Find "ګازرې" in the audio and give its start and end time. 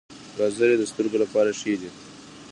0.37-0.75